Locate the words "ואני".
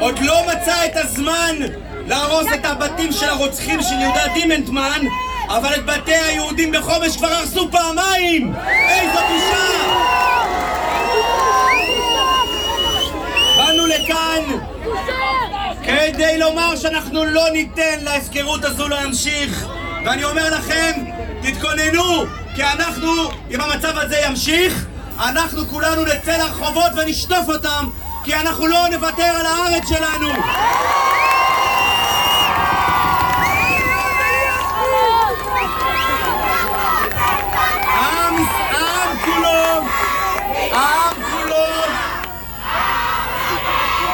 20.04-20.24